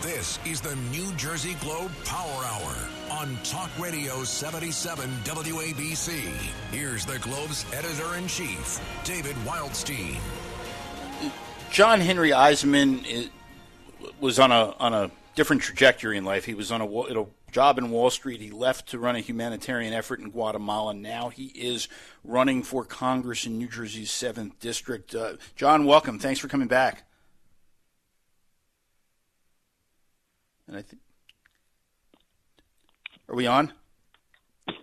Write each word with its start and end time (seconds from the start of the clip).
This 0.00 0.38
is 0.46 0.60
the 0.60 0.76
New 0.92 1.12
Jersey 1.14 1.54
Globe 1.54 1.90
Power 2.04 2.44
Hour 2.44 2.76
on 3.10 3.36
Talk 3.42 3.68
Radio 3.80 4.22
77 4.22 5.10
WABC. 5.24 6.20
Here's 6.70 7.04
the 7.04 7.18
Globe's 7.18 7.66
editor 7.72 8.14
in 8.14 8.28
chief, 8.28 8.80
David 9.02 9.34
Wildstein. 9.44 10.16
John 11.72 12.00
Henry 12.00 12.30
Isemann 12.30 13.28
was 14.20 14.38
on 14.38 14.52
a 14.52 14.72
on 14.78 14.94
a 14.94 15.10
different 15.34 15.62
trajectory 15.62 16.16
in 16.16 16.24
life. 16.24 16.44
He 16.44 16.54
was 16.54 16.70
on 16.70 16.80
a, 16.80 16.86
a 16.86 17.26
job 17.50 17.76
in 17.78 17.90
Wall 17.90 18.10
Street. 18.10 18.40
He 18.40 18.52
left 18.52 18.90
to 18.90 19.00
run 19.00 19.16
a 19.16 19.20
humanitarian 19.20 19.92
effort 19.92 20.20
in 20.20 20.30
Guatemala. 20.30 20.94
Now 20.94 21.30
he 21.30 21.46
is 21.46 21.88
running 22.22 22.62
for 22.62 22.84
Congress 22.84 23.46
in 23.46 23.58
New 23.58 23.68
Jersey's 23.68 24.12
seventh 24.12 24.60
district. 24.60 25.16
Uh, 25.16 25.32
John, 25.56 25.86
welcome. 25.86 26.20
Thanks 26.20 26.38
for 26.38 26.46
coming 26.46 26.68
back. 26.68 27.07
And 30.68 30.76
I 30.76 30.82
think, 30.82 31.00
are 33.28 33.34
we 33.34 33.46
on? 33.46 33.72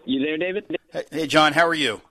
You 0.06 0.20
there, 0.20 0.38
David? 0.38 0.78
Hey, 1.12 1.28
John, 1.28 1.54
how 1.54 1.68
are 1.68 1.76
you? 1.76 2.02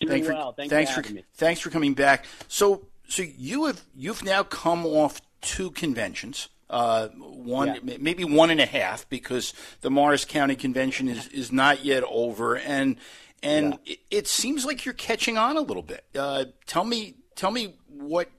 Doing 0.00 0.10
thanks 0.10 0.28
well. 0.28 0.52
For, 0.52 0.56
thanks, 0.56 0.70
thanks 0.70 0.94
for, 0.94 1.02
for, 1.02 1.22
thanks 1.34 1.60
for 1.60 1.70
coming 1.70 1.94
back. 1.94 2.26
So, 2.48 2.86
so 3.08 3.22
you 3.22 3.64
have 3.64 3.82
you've 3.94 4.22
now 4.22 4.42
come 4.42 4.84
off 4.84 5.22
two 5.40 5.70
conventions. 5.70 6.48
Uh, 6.68 7.08
one, 7.08 7.80
yeah. 7.84 7.96
maybe 8.00 8.24
one 8.24 8.50
and 8.50 8.60
a 8.60 8.66
half, 8.66 9.08
because 9.10 9.52
the 9.82 9.90
Morris 9.90 10.24
County 10.24 10.56
Convention 10.56 11.08
is, 11.08 11.28
is 11.28 11.52
not 11.52 11.84
yet 11.84 12.02
over, 12.04 12.56
and 12.56 12.96
and 13.42 13.78
yeah. 13.84 13.92
it, 13.92 13.98
it, 14.10 14.26
seems 14.26 14.64
like 14.64 14.84
you're 14.86 14.94
catching 14.94 15.36
on 15.36 15.58
a 15.58 15.60
little 15.60 15.82
bit. 15.82 16.04
Uh, 16.18 16.46
tell 16.66 16.84
me, 16.84 17.16
tell 17.36 17.50
me 17.50 17.74
what 17.88 18.30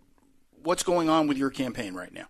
what's 0.63 0.81
going 0.81 1.09
on 1.09 1.27
with 1.27 1.38
your 1.38 1.52
campaign 1.52 1.94
right 1.94 2.11
now. 2.11 2.25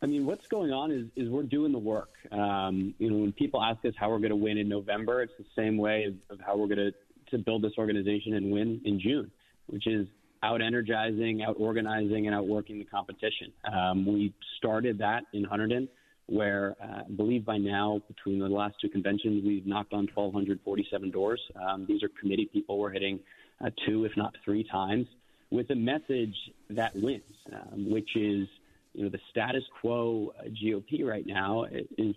I 0.00 0.06
mean, 0.06 0.26
what's 0.26 0.46
going 0.46 0.72
on 0.72 0.92
is, 0.92 1.06
is 1.16 1.28
we're 1.28 1.42
doing 1.42 1.72
the 1.72 1.78
work. 1.78 2.10
Um, 2.30 2.94
you 2.98 3.10
know, 3.10 3.16
when 3.16 3.32
people 3.32 3.62
ask 3.62 3.84
us 3.84 3.94
how 3.96 4.10
we're 4.10 4.18
going 4.18 4.30
to 4.30 4.36
win 4.36 4.56
in 4.58 4.68
November, 4.68 5.22
it's 5.22 5.32
the 5.38 5.46
same 5.56 5.76
way 5.76 6.04
of, 6.04 6.38
of 6.38 6.44
how 6.44 6.56
we're 6.56 6.68
going 6.68 6.92
to 6.92 6.94
to 7.30 7.38
build 7.38 7.62
this 7.62 7.72
organization 7.76 8.34
and 8.34 8.50
win 8.50 8.80
in 8.84 8.98
June, 8.98 9.30
which 9.66 9.86
is 9.86 10.06
out 10.42 10.62
energizing, 10.62 11.42
out 11.42 11.56
organizing, 11.58 12.26
and 12.26 12.34
outworking 12.34 12.78
the 12.78 12.84
competition. 12.84 13.52
Um, 13.70 14.06
we 14.06 14.32
started 14.56 14.98
that 14.98 15.24
in 15.32 15.44
Hunterdon, 15.44 15.88
where 16.26 16.76
uh, 16.82 17.02
I 17.06 17.10
believe 17.14 17.44
by 17.44 17.58
now, 17.58 18.00
between 18.08 18.38
the 18.38 18.48
last 18.48 18.76
two 18.80 18.88
conventions, 18.88 19.44
we've 19.44 19.66
knocked 19.66 19.92
on 19.92 20.08
1,247 20.14 21.10
doors. 21.10 21.40
Um, 21.56 21.86
these 21.86 22.02
are 22.02 22.08
committee 22.20 22.48
people 22.52 22.78
we're 22.78 22.90
hitting 22.90 23.20
uh, 23.62 23.70
two, 23.86 24.04
if 24.04 24.16
not 24.16 24.34
three 24.44 24.64
times, 24.64 25.06
with 25.50 25.70
a 25.70 25.74
message 25.74 26.36
that 26.70 26.94
wins, 26.94 27.22
um, 27.52 27.90
which 27.90 28.16
is 28.16 28.48
you 28.94 29.04
know, 29.04 29.10
the 29.10 29.20
status 29.30 29.62
quo 29.80 30.32
uh, 30.38 30.48
GOP 30.48 31.04
right 31.04 31.26
now 31.26 31.64
is 31.64 32.14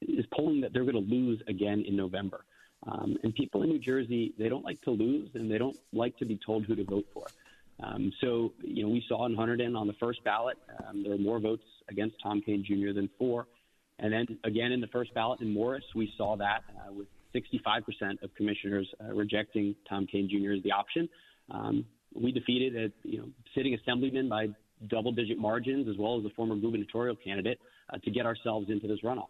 is 0.00 0.24
polling 0.34 0.60
that 0.60 0.72
they're 0.72 0.84
going 0.84 0.94
to 0.94 1.14
lose 1.14 1.40
again 1.46 1.84
in 1.86 1.96
November. 1.96 2.44
Um, 2.84 3.16
and 3.22 3.32
people 3.32 3.62
in 3.62 3.68
New 3.68 3.78
Jersey, 3.78 4.34
they 4.36 4.48
don't 4.48 4.64
like 4.64 4.80
to 4.82 4.90
lose, 4.90 5.30
and 5.34 5.48
they 5.48 5.58
don't 5.58 5.76
like 5.92 6.16
to 6.18 6.24
be 6.24 6.38
told 6.44 6.64
who 6.64 6.74
to 6.74 6.84
vote 6.84 7.06
for. 7.14 7.26
Um, 7.82 8.12
so, 8.20 8.52
you 8.60 8.82
know, 8.82 8.88
we 8.88 9.04
saw 9.08 9.26
in 9.26 9.36
Hunterdon 9.36 9.76
on 9.78 9.86
the 9.86 9.94
first 9.94 10.22
ballot, 10.24 10.56
um, 10.88 11.02
there 11.02 11.12
were 11.12 11.18
more 11.18 11.38
votes 11.38 11.64
against 11.88 12.16
Tom 12.22 12.42
Kean 12.44 12.64
Jr. 12.64 12.92
than 12.92 13.08
for. 13.18 13.46
And 13.98 14.12
then 14.12 14.38
again 14.44 14.72
in 14.72 14.80
the 14.80 14.88
first 14.88 15.14
ballot 15.14 15.40
in 15.40 15.52
Morris, 15.52 15.84
we 15.94 16.12
saw 16.16 16.36
that 16.36 16.64
uh, 16.76 16.92
with 16.92 17.06
65% 17.34 18.22
of 18.22 18.34
commissioners 18.34 18.88
uh, 19.00 19.12
rejecting 19.14 19.74
Tom 19.88 20.06
Kean 20.06 20.28
Jr. 20.28 20.52
as 20.52 20.62
the 20.62 20.72
option. 20.72 21.08
Um, 21.50 21.84
we 22.14 22.32
defeated 22.32 22.76
a 22.76 23.08
you 23.08 23.18
know 23.18 23.28
sitting 23.54 23.74
assemblyman 23.74 24.28
by 24.28 24.48
double 24.88 25.12
digit 25.12 25.38
margins, 25.38 25.88
as 25.88 25.96
well 25.96 26.18
as 26.18 26.24
a 26.24 26.30
former 26.30 26.56
gubernatorial 26.56 27.16
candidate, 27.16 27.58
uh, 27.92 27.98
to 27.98 28.10
get 28.10 28.26
ourselves 28.26 28.70
into 28.70 28.86
this 28.86 29.00
runoff. 29.00 29.28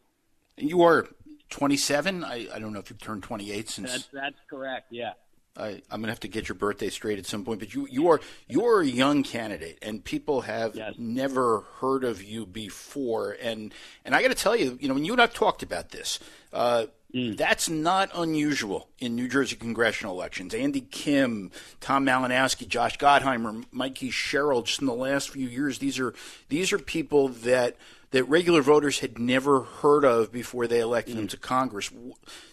You 0.56 0.83
are 0.83 1.09
27. 1.50 2.25
I, 2.25 2.48
I 2.53 2.59
don't 2.59 2.72
know 2.72 2.81
if 2.81 2.91
you've 2.91 3.00
turned 3.00 3.22
28 3.22 3.69
since. 3.69 3.91
That's, 3.91 4.09
that's 4.12 4.36
correct. 4.48 4.87
Yeah. 4.91 5.12
I, 5.56 5.82
am 5.91 6.00
gonna 6.00 6.09
have 6.09 6.21
to 6.21 6.28
get 6.28 6.49
your 6.49 6.56
birthday 6.56 6.88
straight 6.88 7.19
at 7.19 7.27
some 7.27 7.44
point, 7.44 7.60
but 7.60 7.75
you 7.75 7.87
you 7.91 8.09
are 8.09 8.21
you're 8.49 8.81
a 8.81 8.87
young 8.87 9.22
candidate, 9.22 9.78
and 9.82 10.03
people 10.03 10.43
have 10.43 10.75
yes. 10.75 10.94
never 10.97 11.65
heard 11.81 12.04
of 12.04 12.22
you 12.22 12.47
before. 12.47 13.37
And 13.43 13.75
and 14.04 14.15
I 14.15 14.22
got 14.22 14.28
to 14.28 14.34
tell 14.34 14.56
you, 14.56 14.78
you 14.81 14.88
know, 14.88 14.94
when 14.94 15.04
you 15.04 15.12
and 15.12 15.21
I've 15.21 15.34
talked 15.34 15.62
about 15.62 15.91
this, 15.91 16.19
uh, 16.54 16.87
mm. 17.15 17.37
that's 17.37 17.69
not 17.69 18.11
unusual 18.15 18.89
in 18.99 19.15
New 19.15 19.28
Jersey 19.28 19.56
congressional 19.56 20.15
elections. 20.15 20.55
Andy 20.55 20.81
Kim, 20.81 21.50
Tom 21.81 22.06
Malinowski, 22.06 22.67
Josh 22.69 22.99
Gottheimer, 22.99 23.65
Mikey 23.71 24.11
Sherrill. 24.11 24.62
Just 24.62 24.81
in 24.81 24.87
the 24.87 24.95
last 24.95 25.31
few 25.31 25.49
years, 25.49 25.78
these 25.78 25.99
are 25.99 26.15
these 26.49 26.72
are 26.72 26.78
people 26.78 27.28
that 27.28 27.77
that 28.11 28.25
regular 28.25 28.62
voters 28.62 29.01
had 29.01 29.19
never 29.19 29.61
heard 29.61 30.05
of 30.05 30.31
before 30.31 30.67
they 30.67 30.81
elected 30.81 31.15
mm. 31.15 31.19
them 31.19 31.28
to 31.28 31.37
Congress. 31.37 31.91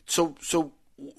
So 0.06 0.36
so 0.42 0.74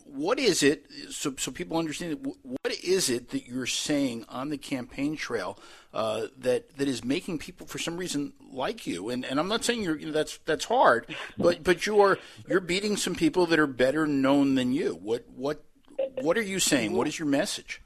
what 0.04 0.38
is 0.38 0.62
it 0.62 0.86
so, 1.10 1.34
so 1.38 1.50
people 1.50 1.78
understand 1.78 2.26
what 2.42 2.74
is 2.84 3.08
it 3.08 3.30
that 3.30 3.46
you're 3.46 3.66
saying 3.66 4.24
on 4.28 4.50
the 4.50 4.58
campaign 4.58 5.16
trail 5.16 5.58
uh, 5.94 6.26
that 6.38 6.76
that 6.76 6.88
is 6.88 7.04
making 7.04 7.38
people 7.38 7.66
for 7.66 7.78
some 7.78 7.96
reason 7.96 8.32
like 8.52 8.86
you? 8.86 9.08
And, 9.08 9.24
and 9.24 9.40
I'm 9.40 9.48
not 9.48 9.64
saying 9.64 9.82
you're 9.82 9.98
you 9.98 10.06
know, 10.06 10.12
that's 10.12 10.38
that's 10.44 10.66
hard 10.66 11.06
but 11.38 11.62
but 11.62 11.86
you 11.86 12.00
are 12.00 12.18
you're 12.48 12.60
beating 12.60 12.96
some 12.96 13.14
people 13.14 13.46
that 13.46 13.58
are 13.58 13.66
better 13.66 14.06
known 14.06 14.54
than 14.54 14.72
you. 14.72 14.98
What 15.02 15.24
what 15.34 15.64
what 16.20 16.36
are 16.36 16.42
you 16.42 16.58
saying? 16.58 16.92
What 16.92 17.06
is 17.06 17.18
your 17.18 17.28
message? 17.28 17.80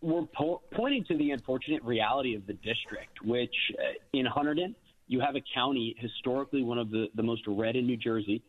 We're 0.00 0.26
po- 0.36 0.62
pointing 0.72 1.04
to 1.04 1.16
the 1.16 1.30
unfortunate 1.30 1.84
reality 1.84 2.34
of 2.34 2.46
the 2.46 2.54
district 2.54 3.22
which 3.24 3.54
uh, 3.78 3.92
in 4.12 4.26
Hunterdon 4.26 4.74
you 5.06 5.20
have 5.20 5.36
a 5.36 5.42
county 5.54 5.94
historically 5.98 6.62
one 6.62 6.78
of 6.78 6.90
the, 6.90 7.06
the 7.14 7.22
most 7.22 7.42
red 7.46 7.76
in 7.76 7.86
New 7.86 7.96
Jersey 7.96 8.42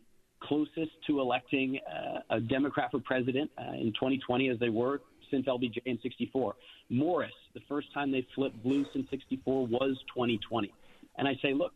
closest 0.47 0.91
to 1.07 1.19
electing 1.19 1.79
uh, 1.87 2.35
a 2.35 2.39
Democrat 2.39 2.91
for 2.91 2.99
president 2.99 3.49
uh, 3.57 3.73
in 3.73 3.93
2020 3.93 4.49
as 4.49 4.59
they 4.59 4.69
were 4.69 5.01
since 5.31 5.45
LBJ 5.45 5.77
in 5.85 5.99
64. 6.01 6.55
Morris, 6.89 7.31
the 7.53 7.61
first 7.67 7.91
time 7.93 8.11
they 8.11 8.25
flipped 8.35 8.61
blue 8.63 8.85
since 8.93 9.09
64 9.09 9.67
was 9.67 9.97
2020. 10.13 10.71
And 11.17 11.27
I 11.27 11.33
say, 11.41 11.53
look, 11.53 11.73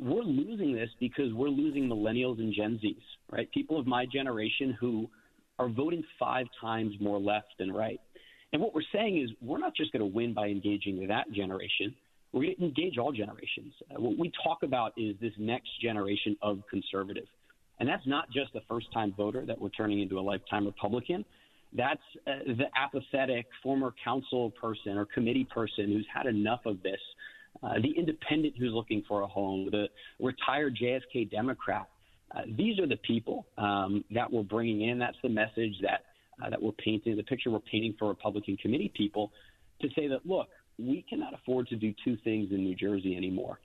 we're 0.00 0.22
losing 0.22 0.72
this 0.74 0.88
because 1.00 1.32
we're 1.34 1.48
losing 1.48 1.88
millennials 1.88 2.38
and 2.38 2.52
Gen 2.54 2.80
Zs, 2.82 2.96
right? 3.30 3.50
People 3.52 3.78
of 3.78 3.86
my 3.86 4.06
generation 4.06 4.76
who 4.80 5.08
are 5.58 5.68
voting 5.68 6.02
five 6.18 6.46
times 6.60 6.94
more 7.00 7.18
left 7.18 7.48
than 7.58 7.70
right. 7.70 8.00
And 8.52 8.60
what 8.60 8.74
we're 8.74 8.82
saying 8.92 9.20
is 9.20 9.30
we're 9.40 9.58
not 9.58 9.74
just 9.74 9.92
going 9.92 10.00
to 10.00 10.06
win 10.14 10.34
by 10.34 10.46
engaging 10.46 11.06
that 11.08 11.30
generation. 11.32 11.94
We're 12.32 12.44
going 12.44 12.56
to 12.56 12.64
engage 12.64 12.98
all 12.98 13.12
generations. 13.12 13.74
Uh, 13.90 14.00
what 14.00 14.18
we 14.18 14.32
talk 14.42 14.62
about 14.62 14.92
is 14.96 15.14
this 15.20 15.32
next 15.38 15.68
generation 15.80 16.36
of 16.42 16.60
conservative. 16.70 17.26
And 17.82 17.88
that's 17.88 18.06
not 18.06 18.30
just 18.30 18.52
the 18.52 18.60
first 18.68 18.92
time 18.92 19.12
voter 19.16 19.44
that 19.44 19.60
we're 19.60 19.68
turning 19.70 19.98
into 19.98 20.16
a 20.16 20.22
lifetime 20.22 20.66
Republican. 20.66 21.24
That's 21.76 21.98
uh, 22.28 22.44
the 22.46 22.66
apathetic 22.80 23.46
former 23.60 23.92
council 24.04 24.52
person 24.52 24.96
or 24.96 25.04
committee 25.04 25.48
person 25.52 25.90
who's 25.90 26.06
had 26.14 26.26
enough 26.26 26.60
of 26.64 26.80
this, 26.84 27.00
uh, 27.60 27.80
the 27.82 27.90
independent 27.98 28.54
who's 28.56 28.70
looking 28.72 29.02
for 29.08 29.22
a 29.22 29.26
home, 29.26 29.68
the 29.72 29.86
retired 30.20 30.78
JFK 30.80 31.28
Democrat. 31.28 31.88
Uh, 32.32 32.42
these 32.56 32.78
are 32.78 32.86
the 32.86 32.98
people 32.98 33.46
um, 33.58 34.04
that 34.12 34.32
we're 34.32 34.44
bringing 34.44 34.88
in. 34.88 35.00
That's 35.00 35.16
the 35.20 35.30
message 35.30 35.74
that 35.82 36.04
uh, 36.40 36.50
that 36.50 36.62
we're 36.62 36.70
painting, 36.84 37.16
the 37.16 37.24
picture 37.24 37.50
we're 37.50 37.58
painting 37.58 37.96
for 37.98 38.06
Republican 38.06 38.56
committee 38.58 38.92
people 38.96 39.32
to 39.80 39.88
say 39.96 40.06
that 40.06 40.24
look, 40.24 40.46
we 40.78 41.04
cannot 41.10 41.34
afford 41.34 41.66
to 41.66 41.74
do 41.74 41.92
two 42.04 42.16
things 42.22 42.52
in 42.52 42.58
New 42.58 42.76
Jersey 42.76 43.16
anymore. 43.16 43.58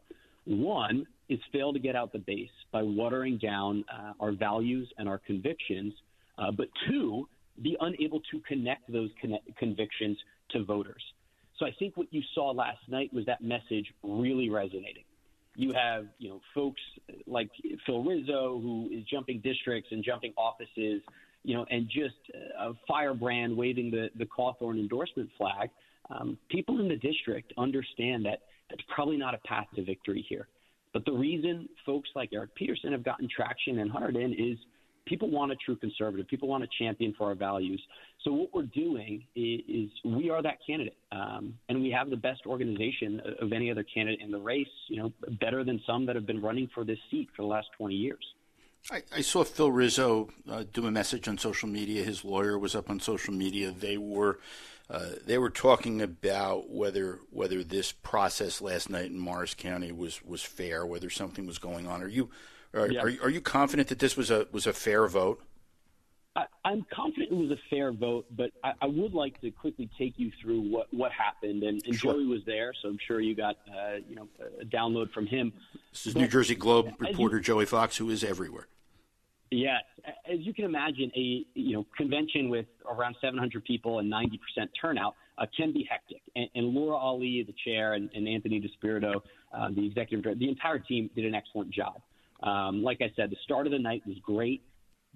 One 0.45 1.05
is 1.29 1.39
fail 1.51 1.73
to 1.73 1.79
get 1.79 1.95
out 1.95 2.11
the 2.13 2.19
base 2.19 2.49
by 2.71 2.81
watering 2.81 3.37
down 3.37 3.83
uh, 3.93 4.13
our 4.19 4.31
values 4.31 4.87
and 4.97 5.09
our 5.09 5.17
convictions, 5.19 5.93
uh, 6.37 6.51
but 6.51 6.67
two, 6.87 7.27
be 7.61 7.75
unable 7.81 8.21
to 8.31 8.39
connect 8.47 8.91
those 8.91 9.09
convictions 9.57 10.17
to 10.51 10.63
voters. 10.63 11.01
So 11.57 11.65
I 11.65 11.71
think 11.79 11.97
what 11.97 12.07
you 12.11 12.21
saw 12.35 12.51
last 12.51 12.79
night 12.87 13.11
was 13.13 13.25
that 13.25 13.41
message 13.41 13.91
really 14.03 14.49
resonating. 14.49 15.03
You 15.55 15.73
have, 15.73 16.05
you 16.19 16.29
know, 16.29 16.41
folks 16.53 16.81
like 17.25 17.49
Phil 17.85 18.03
Rizzo 18.03 18.59
who 18.61 18.89
is 18.91 19.03
jumping 19.05 19.41
districts 19.43 19.89
and 19.91 20.03
jumping 20.03 20.33
offices, 20.37 21.01
you 21.43 21.55
know, 21.55 21.65
and 21.71 21.89
just 21.89 22.15
a 22.59 22.73
firebrand 22.87 23.57
waving 23.57 23.89
the 23.89 24.09
the 24.17 24.25
Cawthorn 24.25 24.79
endorsement 24.79 25.29
flag. 25.35 25.69
Um, 26.11 26.37
people 26.49 26.79
in 26.79 26.87
the 26.87 26.95
district 26.95 27.53
understand 27.57 28.23
that 28.25 28.41
that's 28.69 28.83
probably 28.93 29.17
not 29.17 29.33
a 29.33 29.39
path 29.39 29.65
to 29.75 29.83
victory 29.83 30.23
here. 30.29 30.47
But 30.97 31.05
the 31.05 31.11
reason 31.11 31.69
folks 31.85 32.09
like 32.15 32.33
Erik 32.33 32.55
Peterson 32.55 32.91
have 32.91 33.03
gotten 33.03 33.29
traction 33.29 33.77
in 33.77 33.87
Hunterdon 33.87 34.33
is 34.33 34.57
people 35.05 35.29
want 35.29 35.51
a 35.51 35.55
true 35.63 35.75
conservative. 35.75 36.27
People 36.27 36.47
want 36.47 36.63
a 36.63 36.67
champion 36.79 37.13
for 37.15 37.27
our 37.27 37.35
values. 37.35 37.79
So 38.23 38.31
what 38.31 38.49
we're 38.51 38.63
doing 38.63 39.23
is, 39.35 39.61
is 39.67 39.91
we 40.03 40.31
are 40.31 40.41
that 40.41 40.57
candidate, 40.65 40.97
um, 41.11 41.53
and 41.69 41.83
we 41.83 41.91
have 41.91 42.09
the 42.09 42.17
best 42.17 42.47
organization 42.47 43.21
of 43.39 43.53
any 43.53 43.69
other 43.69 43.83
candidate 43.83 44.21
in 44.21 44.31
the 44.31 44.39
race. 44.39 44.65
You 44.87 45.03
know, 45.03 45.13
better 45.39 45.63
than 45.63 45.79
some 45.85 46.07
that 46.07 46.15
have 46.15 46.25
been 46.25 46.41
running 46.41 46.67
for 46.73 46.83
this 46.83 46.97
seat 47.11 47.29
for 47.35 47.43
the 47.43 47.47
last 47.47 47.67
20 47.77 47.93
years. 47.93 48.25
I, 48.89 49.03
I 49.17 49.21
saw 49.21 49.43
Phil 49.43 49.71
Rizzo 49.71 50.29
uh, 50.49 50.63
do 50.73 50.87
a 50.87 50.91
message 50.91 51.27
on 51.27 51.37
social 51.37 51.69
media. 51.69 52.03
His 52.03 52.25
lawyer 52.25 52.57
was 52.57 52.73
up 52.73 52.89
on 52.89 52.99
social 52.99 53.35
media. 53.35 53.69
They 53.69 53.97
were 53.97 54.39
uh, 54.89 55.09
they 55.25 55.37
were 55.37 55.49
talking 55.49 56.01
about 56.01 56.69
whether 56.69 57.19
whether 57.29 57.63
this 57.63 57.91
process 57.91 58.61
last 58.61 58.89
night 58.89 59.07
in 59.07 59.19
Morris 59.19 59.53
County 59.53 59.91
was, 59.91 60.23
was 60.23 60.41
fair, 60.41 60.85
whether 60.85 61.09
something 61.09 61.45
was 61.45 61.57
going 61.57 61.87
on. 61.87 62.01
Are 62.01 62.07
you 62.07 62.29
are, 62.73 62.89
yeah. 62.89 63.01
are, 63.01 63.11
are 63.23 63.29
you 63.29 63.41
confident 63.41 63.89
that 63.89 63.99
this 63.99 64.15
was 64.15 64.31
a 64.31 64.47
was 64.51 64.65
a 64.65 64.73
fair 64.73 65.07
vote? 65.07 65.41
I, 66.37 66.71
am 66.71 66.85
confident 66.93 67.31
it 67.31 67.35
was 67.35 67.49
a 67.49 67.59
fair 67.69 67.91
vote, 67.91 68.27
but 68.29 68.51
I, 68.63 68.73
I, 68.81 68.85
would 68.85 69.13
like 69.13 69.41
to 69.41 69.49
quickly 69.49 69.89
take 69.97 70.19
you 70.19 70.31
through 70.39 70.61
what, 70.61 70.85
what 70.93 71.11
happened. 71.11 71.63
And, 71.63 71.81
and 71.83 71.95
sure. 71.95 72.13
Joey 72.13 72.27
was 72.27 72.41
there, 72.45 72.73
so 72.79 72.89
I'm 72.89 72.99
sure 73.07 73.19
you 73.19 73.33
got 73.33 73.55
uh, 73.67 73.95
you 74.07 74.15
know 74.15 74.27
a 74.61 74.65
download 74.65 75.11
from 75.11 75.25
him. 75.25 75.51
This 75.91 76.07
is 76.07 76.13
but, 76.13 76.21
New 76.21 76.27
Jersey 76.27 76.55
Globe 76.55 76.93
reporter 76.99 77.37
you, 77.37 77.43
Joey 77.43 77.65
Fox, 77.65 77.97
who 77.97 78.09
is 78.09 78.23
everywhere. 78.23 78.67
Yes, 79.51 79.83
as 80.05 80.39
you 80.39 80.53
can 80.53 80.65
imagine, 80.65 81.11
a 81.15 81.45
you 81.53 81.73
know 81.73 81.85
convention 81.95 82.49
with 82.49 82.65
around 82.89 83.15
700 83.21 83.63
people 83.63 83.99
and 83.99 84.11
90% 84.11 84.29
turnout 84.79 85.15
uh, 85.37 85.45
can 85.55 85.71
be 85.71 85.87
hectic. 85.89 86.21
And, 86.35 86.49
and, 86.55 86.67
Laura 86.67 86.97
Ali, 86.97 87.43
the 87.47 87.53
chair, 87.63 87.93
and, 87.93 88.09
and 88.13 88.27
Anthony 88.27 88.59
Despirito, 88.59 89.21
uh, 89.57 89.69
the 89.73 89.85
executive 89.85 90.23
director, 90.23 90.39
the 90.39 90.49
entire 90.49 90.79
team 90.79 91.09
did 91.15 91.25
an 91.25 91.35
excellent 91.35 91.71
job. 91.71 92.01
Um, 92.43 92.83
like 92.83 92.99
I 93.01 93.11
said, 93.15 93.29
the 93.29 93.37
start 93.43 93.67
of 93.67 93.71
the 93.71 93.79
night 93.79 94.03
was 94.05 94.17
great. 94.21 94.61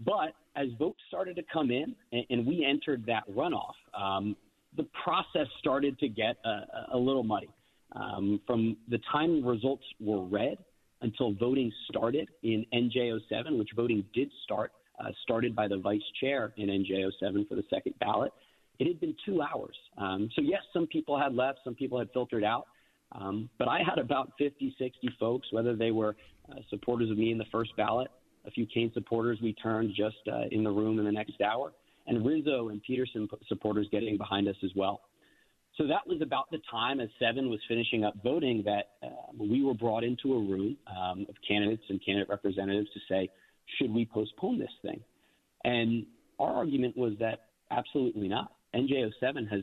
But 0.06 0.34
as 0.56 0.68
votes 0.80 1.00
started 1.08 1.36
to 1.36 1.44
come 1.52 1.70
in 1.70 1.96
and, 2.12 2.24
and 2.30 2.48
we 2.48 2.66
entered 2.66 3.06
that 3.08 3.24
runoff, 3.30 3.74
um, 4.00 4.36
the 4.78 4.88
process 5.04 5.48
started 5.60 6.00
to 6.00 6.08
get 6.08 6.38
a, 6.46 6.94
a 6.94 6.98
little 6.98 7.24
muddy. 7.24 7.50
Um, 7.94 8.40
from 8.48 8.78
the 8.90 9.00
time 9.12 9.46
results 9.46 9.84
were 10.00 10.24
read 10.24 10.58
until 11.02 11.34
voting 11.34 11.72
started 11.90 12.30
in 12.44 12.66
NJ07, 12.74 13.58
which 13.58 13.70
voting 13.76 14.04
did 14.14 14.32
start, 14.44 14.72
uh, 15.00 15.10
started 15.24 15.56
by 15.56 15.68
the 15.68 15.78
vice 15.78 16.02
chair 16.20 16.54
in 16.58 16.68
NJ07 16.68 17.48
for 17.48 17.56
the 17.56 17.64
second 17.70 17.94
ballot. 18.00 18.32
It 18.80 18.88
had 18.88 19.00
been 19.00 19.16
two 19.26 19.42
hours. 19.42 19.76
Um, 19.98 20.30
so, 20.36 20.42
yes, 20.42 20.62
some 20.74 20.88
people 20.88 21.20
had 21.20 21.34
left, 21.34 21.60
some 21.64 21.76
people 21.76 22.00
had 22.00 22.10
filtered 22.14 22.44
out. 22.44 22.66
Um, 23.14 23.50
but 23.60 23.68
I 23.68 23.80
had 23.80 24.00
about 24.00 24.32
50, 24.38 24.76
60 24.80 25.10
folks, 25.20 25.48
whether 25.52 25.76
they 25.76 25.92
were 25.92 26.16
uh, 26.50 26.56
supporters 26.70 27.12
of 27.12 27.18
me 27.18 27.32
in 27.32 27.38
the 27.38 27.46
first 27.52 27.76
ballot 27.76 28.10
a 28.46 28.52
few 28.52 28.66
Kean 28.66 28.92
supporters 28.94 29.40
we 29.42 29.54
turned 29.54 29.94
just 29.96 30.18
uh, 30.32 30.44
in 30.52 30.64
the 30.64 30.70
room 30.70 31.00
in 31.00 31.06
the 31.06 31.12
next 31.12 31.42
hour, 31.42 31.74
and 32.08 32.26
Rizzo 32.26 32.70
and 32.70 32.82
Peterson 32.82 33.28
supporters 33.48 33.88
getting 33.92 34.18
behind 34.18 34.48
us 34.48 34.56
as 34.64 34.72
well. 34.76 35.02
So 35.78 35.88
that 35.88 36.06
was 36.06 36.22
about 36.22 36.52
the 36.52 36.60
time 36.70 37.00
as 37.00 37.10
Seven 37.18 37.50
was 37.50 37.60
finishing 37.68 38.04
up 38.04 38.14
voting 38.24 38.62
that 38.66 38.92
uh, 39.04 39.10
we 39.38 39.64
were 39.64 39.74
brought 39.74 40.04
into 40.04 40.34
a 40.34 40.40
room 40.40 40.78
um, 40.88 41.26
of 41.30 41.36
candidates 41.48 41.84
and 41.90 42.04
candidate 42.06 42.30
representatives 42.30 42.90
to 42.94 43.00
say, 43.10 43.30
should 43.78 43.94
we 43.94 44.06
postpone 44.06 44.60
this 44.60 44.72
thing? 44.82 45.00
And 45.64 46.06
our 46.40 46.54
argument 46.54 46.98
was 46.98 47.14
that 47.20 47.48
absolutely 47.70 48.28
not. 48.28 48.52
NJ07 48.76 49.50
has 49.50 49.62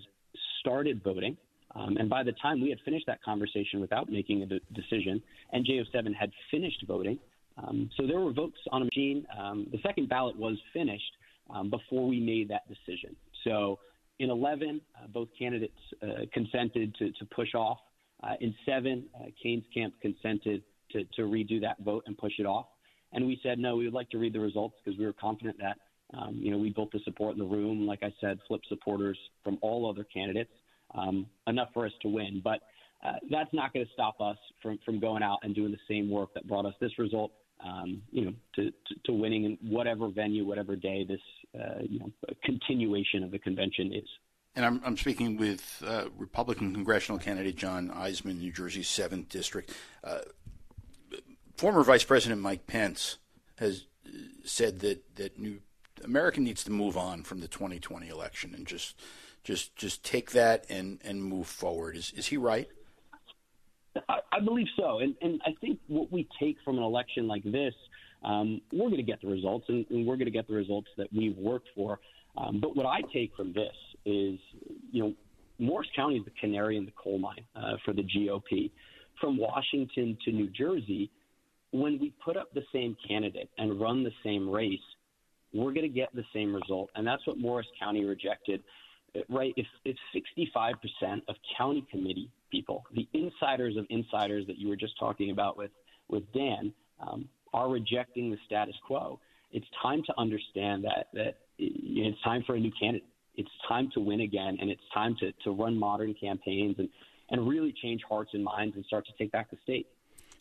started 0.61 1.03
voting. 1.03 1.37
Um, 1.75 1.99
and 1.99 2.09
by 2.09 2.23
the 2.23 2.33
time 2.41 2.61
we 2.61 2.71
had 2.71 2.79
finished 2.85 3.07
that 3.07 3.23
conversation 3.23 3.81
without 3.81 4.11
making 4.11 4.43
a 4.43 4.47
de- 4.47 4.61
decision, 4.73 5.23
NJ07 5.55 6.15
had 6.19 6.31
finished 6.51 6.83
voting. 6.87 7.19
Um, 7.59 7.91
so 7.97 8.07
there 8.07 8.21
were 8.21 8.33
votes 8.33 8.57
on 8.73 8.83
a 8.83 8.85
machine. 8.87 9.27
Um, 9.39 9.67
the 9.71 9.79
second 9.87 10.09
ballot 10.09 10.37
was 10.37 10.57
finished 10.73 11.13
um, 11.55 11.69
before 11.69 12.07
we 12.07 12.21
made 12.21 12.49
that 12.49 12.63
decision. 12.69 13.15
So 13.45 13.79
in 14.19 14.31
11, 14.31 14.81
uh, 14.97 15.07
both 15.09 15.29
candidates 15.39 15.79
uh, 16.03 16.25
consented 16.33 16.95
to, 16.97 17.13
to, 17.13 17.25
push 17.27 17.55
off. 17.55 17.79
Uh, 18.23 18.35
in 18.41 18.55
seven, 18.67 19.05
uh, 19.15 19.27
Kean's 19.41 19.65
camp 19.73 19.95
consented 20.03 20.63
to, 20.91 21.05
to, 21.17 21.23
redo 21.23 21.61
that 21.61 21.77
vote 21.85 22.05
and 22.07 22.19
push 22.19 22.33
it 22.39 22.47
off. 22.47 22.67
And 23.13 23.27
we 23.27 23.39
said, 23.43 23.59
no, 23.59 23.77
we 23.77 23.85
would 23.85 23.95
like 23.95 24.11
to 24.11 24.19
read 24.19 24.33
the 24.33 24.41
results 24.41 24.77
because 24.85 24.99
we 24.99 25.07
were 25.07 25.13
confident 25.13 25.57
that, 25.61 25.79
um, 26.17 26.39
you 26.41 26.51
know, 26.51 26.59
we 26.59 26.71
built 26.71 26.91
the 26.93 27.01
support 27.05 27.35
in 27.35 27.39
the 27.39 27.45
room. 27.45 27.87
Like 27.87 28.03
I 28.03 28.13
said, 28.21 28.39
flip 28.49 28.61
supporters 28.69 29.19
from 29.45 29.59
all 29.63 29.89
other 29.89 30.05
candidates, 30.05 30.53
um, 30.95 31.27
enough 31.47 31.69
for 31.73 31.87
us 31.87 31.93
to 32.03 32.09
win. 32.09 32.41
But 32.43 32.61
uh, 33.05 33.13
that's 33.31 33.53
not 33.53 33.73
going 33.73 33.87
to 33.87 33.93
stop 33.93 34.21
us 34.21 34.37
from, 34.63 34.79
from 34.85 34.99
going 34.99 35.23
out 35.23 35.39
and 35.43 35.55
doing 35.55 35.71
the 35.71 35.79
same 35.89 36.11
work 36.11 36.35
that 36.35 36.49
brought 36.49 36.67
us 36.67 36.75
this 36.81 36.99
result 36.99 37.33
um, 37.65 38.03
you 38.11 38.25
know, 38.25 38.33
to, 38.55 38.71
to, 38.71 38.95
to, 39.07 39.13
winning 39.13 39.45
in 39.45 39.59
whatever 39.63 40.09
venue, 40.09 40.47
whatever 40.47 40.77
day 40.77 41.05
this, 41.05 41.21
uh, 41.59 41.83
you 41.83 41.99
know, 41.99 42.11
continuation 42.45 43.25
of 43.25 43.31
the 43.31 43.39
convention 43.39 43.93
is. 43.93 44.09
And 44.55 44.65
I'm, 44.65 44.81
I'm 44.85 44.97
speaking 44.97 45.37
with 45.37 45.83
uh, 45.87 46.07
Republican 46.17 46.73
congressional 46.75 47.19
candidate 47.19 47.57
John 47.57 47.91
Isemann, 47.91 48.39
New 48.39 48.53
Jersey's 48.53 48.89
7th 48.89 49.29
District. 49.29 49.73
Uh, 50.03 50.21
former 51.57 51.83
Vice 51.83 52.05
President 52.05 52.41
Mike 52.41 52.67
Pence 52.67 53.19
has 53.59 53.87
said 54.45 54.81
that, 54.81 55.17
that 55.17 55.39
New 55.39 55.61
America 56.05 56.41
needs 56.41 56.65
to 56.65 56.71
move 56.71 56.97
on 56.97 57.23
from 57.25 57.41
the 57.41 57.49
2020 57.49 58.09
election 58.09 58.55
and 58.55 58.67
just 58.67 59.01
just 59.45 59.75
just 59.77 60.05
take 60.05 60.33
that 60.33 60.67
and, 60.69 60.99
and 61.05 61.23
move 61.23 61.47
forward. 61.47 61.97
Is, 61.97 62.13
is 62.15 62.27
he 62.27 62.37
right? 62.37 62.69
I, 64.09 64.19
I 64.33 64.41
believe 64.41 64.67
so, 64.77 64.99
and 64.99 65.15
and 65.21 65.41
I 65.47 65.51
think 65.61 65.79
what 65.89 66.11
we 66.13 66.29
take 66.41 66.57
from 66.65 66.79
an 66.79 66.85
election 66.85 67.27
like 67.27 67.45
this, 67.45 67.75
um, 68.25 68.61
we're 68.73 68.89
going 68.89 68.97
to 68.97 69.03
get 69.03 69.21
the 69.21 69.29
results, 69.29 69.67
and, 69.69 69.87
and 69.91 70.07
we're 70.07 70.17
going 70.17 70.27
to 70.27 70.33
get 70.33 70.49
the 70.49 70.55
results 70.55 70.89
that 70.97 71.09
we've 71.13 71.37
worked 71.37 71.69
for. 71.75 71.99
Um, 72.37 72.61
but 72.61 72.77
what 72.77 72.87
I 72.87 73.01
take 73.13 73.35
from 73.37 73.53
this 73.53 73.75
is, 74.05 74.39
you 74.93 75.03
know, 75.03 75.15
Morris 75.59 75.89
County 75.97 76.17
is 76.17 76.25
the 76.25 76.33
canary 76.41 76.77
in 76.77 76.85
the 76.85 76.93
coal 77.03 77.19
mine 77.19 77.45
uh, 77.57 77.77
for 77.85 77.93
the 77.93 78.03
GOP. 78.03 78.71
From 79.21 79.37
Washington 79.37 80.17
to 80.25 80.31
New 80.31 80.49
Jersey, 80.49 81.11
when 81.73 81.99
we 81.99 82.13
put 82.25 82.37
up 82.37 82.53
the 82.55 82.63
same 82.73 82.97
candidate 83.07 83.51
and 83.59 83.81
run 83.81 84.05
the 84.05 84.13
same 84.23 84.49
race, 84.49 84.79
we're 85.53 85.73
going 85.73 85.83
to 85.83 85.89
get 85.89 86.15
the 86.15 86.25
same 86.33 86.55
result. 86.55 86.91
And 86.95 87.07
that's 87.07 87.27
what 87.27 87.39
Morris 87.39 87.67
County 87.79 88.05
rejected. 88.05 88.63
Right? 89.29 89.55
If, 89.57 89.67
if 89.85 89.97
65% 90.15 91.23
of 91.29 91.37
county 91.57 91.87
committee 91.91 92.31
people, 92.51 92.85
the 92.95 93.09
insiders 93.15 93.77
of 93.77 93.87
insiders 93.91 94.47
that 94.47 94.59
you 94.59 94.69
were 94.69 94.77
just 94.77 94.99
talking 94.99 95.31
about 95.31 95.57
with 95.57 95.71
with 96.09 96.25
Dan, 96.33 96.73
um, 97.07 97.29
are 97.53 97.69
rejecting 97.69 98.31
the 98.31 98.39
status 98.47 98.75
quo. 98.87 99.19
It's 99.53 99.67
time 99.83 100.03
to 100.07 100.15
understand 100.19 100.85
that 100.85 101.09
that 101.15 101.39
it's 101.59 102.23
time 102.23 102.45
for 102.47 102.55
a 102.55 102.61
new 102.61 102.73
candidate. 102.79 103.07
It's 103.35 103.51
time 103.69 103.91
to 103.95 104.01
win 104.01 104.21
again, 104.21 104.59
and 104.61 104.71
it's 104.71 104.83
time 104.93 105.17
to 105.21 105.33
to 105.45 105.51
run 105.51 105.79
modern 105.79 106.15
campaigns 106.15 106.77
and 106.79 106.89
and 107.31 107.49
really 107.49 107.75
change 107.83 108.03
hearts 108.09 108.31
and 108.35 108.43
minds 108.43 108.77
and 108.77 108.85
start 108.85 109.07
to 109.07 109.13
take 109.19 109.33
back 109.33 109.51
the 109.51 109.59
state. 109.63 109.87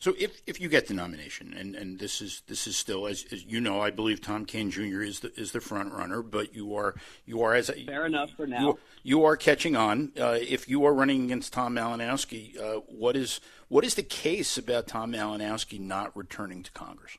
So 0.00 0.14
if, 0.16 0.42
if 0.46 0.60
you 0.60 0.68
get 0.68 0.86
the 0.86 0.94
nomination, 0.94 1.52
and, 1.54 1.74
and 1.74 1.98
this 1.98 2.20
is 2.20 2.42
this 2.46 2.68
is 2.68 2.76
still 2.76 3.08
as, 3.08 3.24
as 3.32 3.44
you 3.44 3.60
know, 3.60 3.80
I 3.80 3.90
believe 3.90 4.20
Tom 4.20 4.44
Kean 4.44 4.70
Jr. 4.70 5.02
is 5.02 5.20
the 5.20 5.32
is 5.38 5.50
the 5.52 5.60
front 5.60 5.92
runner, 5.92 6.22
but 6.22 6.54
you 6.54 6.76
are 6.76 6.94
you 7.26 7.42
are 7.42 7.54
as 7.54 7.68
a, 7.68 7.84
fair 7.84 8.06
enough 8.06 8.30
for 8.36 8.46
now. 8.46 8.60
You, 8.60 8.78
you 9.02 9.24
are 9.24 9.36
catching 9.36 9.74
on. 9.74 10.12
Uh, 10.18 10.38
if 10.40 10.68
you 10.68 10.84
are 10.84 10.94
running 10.94 11.24
against 11.24 11.52
Tom 11.52 11.74
Malinowski, 11.74 12.60
uh, 12.60 12.80
what 12.86 13.16
is 13.16 13.40
what 13.66 13.84
is 13.84 13.94
the 13.94 14.04
case 14.04 14.56
about 14.56 14.86
Tom 14.86 15.12
Malinowski 15.12 15.80
not 15.80 16.16
returning 16.16 16.62
to 16.62 16.70
Congress? 16.70 17.18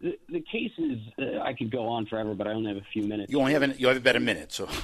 The, 0.00 0.18
the 0.28 0.40
case 0.40 0.72
is 0.78 0.98
uh, 1.18 1.40
I 1.40 1.54
could 1.54 1.72
go 1.72 1.88
on 1.88 2.06
forever, 2.06 2.34
but 2.34 2.46
I 2.46 2.52
only 2.52 2.72
have 2.72 2.80
a 2.80 2.86
few 2.92 3.02
minutes. 3.02 3.32
You 3.32 3.40
only 3.40 3.52
have 3.52 3.62
an, 3.62 3.74
you 3.78 3.88
have 3.88 3.96
about 3.96 4.16
a 4.16 4.20
minute, 4.20 4.52
so. 4.52 4.68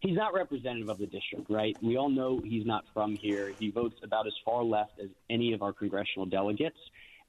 he's 0.00 0.16
not 0.16 0.34
representative 0.34 0.88
of 0.88 0.98
the 0.98 1.06
district, 1.06 1.50
right? 1.50 1.76
We 1.82 1.96
all 1.96 2.08
know 2.08 2.40
he's 2.44 2.66
not 2.66 2.84
from 2.94 3.16
here. 3.20 3.52
He 3.58 3.70
votes 3.70 3.96
about 4.02 4.26
as 4.26 4.32
far 4.44 4.62
left 4.62 4.92
as 5.02 5.08
any 5.30 5.52
of 5.52 5.62
our 5.62 5.72
congressional 5.72 6.26
delegates. 6.26 6.78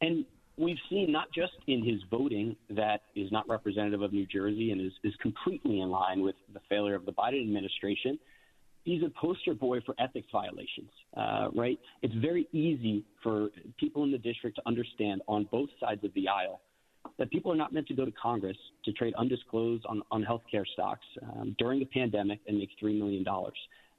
And 0.01 0.25
we've 0.57 0.77
seen 0.89 1.11
not 1.11 1.27
just 1.33 1.53
in 1.67 1.83
his 1.83 2.01
voting 2.11 2.55
that 2.69 3.01
is 3.15 3.31
not 3.31 3.47
representative 3.49 4.01
of 4.01 4.13
New 4.13 4.25
Jersey 4.25 4.71
and 4.71 4.81
is, 4.81 4.93
is 5.03 5.13
completely 5.21 5.81
in 5.81 5.89
line 5.89 6.21
with 6.21 6.35
the 6.53 6.59
failure 6.69 6.95
of 6.95 7.05
the 7.05 7.13
Biden 7.13 7.41
administration. 7.41 8.19
He's 8.83 9.03
a 9.03 9.09
poster 9.19 9.53
boy 9.53 9.81
for 9.85 9.95
ethics 9.99 10.27
violations, 10.31 10.89
uh, 11.15 11.49
right? 11.53 11.79
It's 12.01 12.13
very 12.15 12.47
easy 12.53 13.03
for 13.21 13.49
people 13.77 14.03
in 14.03 14.11
the 14.11 14.17
district 14.17 14.55
to 14.57 14.61
understand 14.65 15.21
on 15.27 15.47
both 15.51 15.69
sides 15.79 16.03
of 16.03 16.13
the 16.13 16.27
aisle 16.27 16.61
that 17.19 17.29
people 17.29 17.51
are 17.51 17.55
not 17.55 17.73
meant 17.73 17.87
to 17.87 17.93
go 17.93 18.05
to 18.05 18.11
Congress 18.11 18.57
to 18.85 18.93
trade 18.93 19.13
undisclosed 19.17 19.85
on, 19.85 20.01
on 20.09 20.23
healthcare 20.23 20.65
stocks 20.73 21.05
um, 21.21 21.55
during 21.59 21.79
the 21.79 21.85
pandemic 21.85 22.39
and 22.47 22.57
make 22.57 22.69
$3 22.81 22.97
million. 22.97 23.25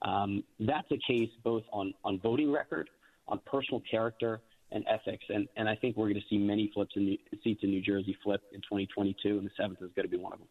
Um, 0.02 0.42
that's 0.58 0.90
a 0.90 0.98
case 1.06 1.28
both 1.44 1.62
on, 1.72 1.92
on 2.02 2.18
voting 2.18 2.50
record, 2.50 2.88
on 3.28 3.38
personal 3.46 3.82
character, 3.88 4.40
and 4.72 4.84
ethics. 4.88 5.24
And, 5.28 5.48
and 5.56 5.68
I 5.68 5.76
think 5.76 5.96
we're 5.96 6.08
going 6.08 6.20
to 6.20 6.26
see 6.28 6.38
many 6.38 6.70
flips 6.72 6.92
in 6.96 7.04
the 7.04 7.20
seats 7.44 7.60
in 7.62 7.70
New 7.70 7.82
Jersey 7.82 8.16
flip 8.24 8.40
in 8.52 8.60
2022, 8.60 9.38
and 9.38 9.46
the 9.46 9.50
seventh 9.56 9.82
is 9.82 9.90
going 9.94 10.08
to 10.08 10.10
be 10.10 10.16
one 10.16 10.32
of 10.32 10.38
them. 10.38 10.48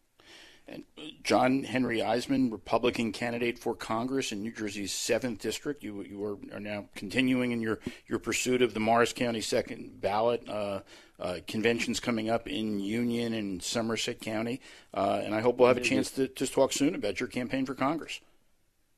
And 0.72 0.84
John 1.24 1.64
Henry 1.64 2.00
Isemann, 2.00 2.52
Republican 2.52 3.12
candidate 3.12 3.58
for 3.58 3.74
Congress 3.74 4.32
in 4.32 4.44
New 4.44 4.52
Jersey's 4.52 4.94
seventh 4.94 5.40
district. 5.40 5.84
You 5.84 6.04
you 6.04 6.24
are, 6.24 6.38
are 6.54 6.60
now 6.60 6.86
continuing 6.96 7.52
in 7.52 7.62
your, 7.62 7.80
your 8.08 8.20
pursuit 8.20 8.62
of 8.62 8.74
the 8.74 8.80
Morris 8.80 9.12
County 9.12 9.42
second 9.42 10.00
ballot. 10.00 10.48
Uh, 10.48 10.82
uh, 11.20 11.40
conventions 11.48 12.00
coming 12.00 12.30
up 12.30 12.48
in 12.48 12.80
Union 12.80 13.34
and 13.34 13.62
Somerset 13.62 14.22
County, 14.22 14.62
uh, 14.94 15.22
and 15.22 15.36
I 15.36 15.42
hope 15.42 15.58
we'll 15.58 15.68
have 15.68 15.76
a 15.76 15.82
chance 15.82 16.12
to 16.12 16.30
just 16.30 16.54
talk 16.54 16.72
soon 16.72 16.96
about 16.96 17.20
your 17.20 17.28
campaign 17.28 17.66
for 17.66 17.76
Congress. 17.76 18.22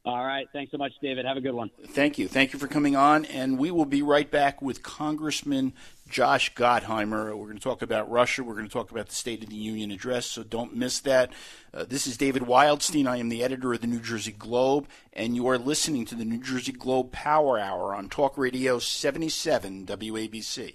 All 0.04 0.26
right. 0.26 0.48
Thanks 0.52 0.72
so 0.72 0.80
much, 0.80 0.94
David. 1.00 1.26
Have 1.26 1.38
a 1.38 1.42
good 1.42 1.54
one. 1.54 1.70
Thank 1.90 2.18
you. 2.18 2.28
Thank 2.28 2.54
you 2.54 2.60
for 2.60 2.68
coming 2.68 2.96
on. 2.96 3.26
And 3.26 3.60
we 3.60 3.70
will 3.70 3.86
be 3.86 4.02
right 4.02 4.30
back 4.30 4.60
with 4.60 4.82
Congressman 4.82 5.74
Josh 6.10 6.54
Gottheimer. 6.56 7.38
We're 7.38 7.46
going 7.46 7.58
to 7.58 7.64
talk 7.64 7.84
about 7.84 8.10
Russia. 8.10 8.44
We're 8.44 8.56
going 8.56 8.68
to 8.68 8.74
talk 8.74 8.90
about 8.90 9.08
the 9.08 9.16
State 9.16 9.44
of 9.44 9.50
the 9.50 9.56
Union 9.56 9.92
address, 9.92 10.26
so 10.26 10.44
don't 10.44 10.76
miss 10.76 11.00
that. 11.02 11.32
Uh, 11.74 11.86
this 11.88 12.08
is 12.08 12.18
David 12.18 12.44
Wildstein. 12.44 13.08
I 13.08 13.18
am 13.18 13.30
the 13.30 13.44
editor 13.44 13.74
of 13.74 13.82
the 13.82 13.88
New 13.88 14.02
Jersey 14.02 14.34
Globe, 14.34 14.88
and 15.14 15.36
you 15.36 15.48
are 15.48 15.58
listening 15.58 16.06
to 16.06 16.16
the 16.16 16.26
New 16.26 16.42
Jersey 16.42 16.74
Globe 16.74 17.12
Power 17.12 17.58
Hour 17.60 17.96
on 17.96 18.10
Talk 18.10 18.38
Radio 18.38 18.80
77 18.80 19.86
WABC. 19.86 20.70